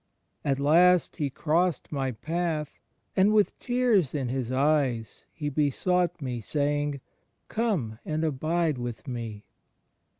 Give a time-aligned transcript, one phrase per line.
[0.43, 2.79] At last He crossed my path
[3.15, 7.01] and with tears in His eyes He besought me sa3dng.
[7.49, 9.45] Come and abide with me.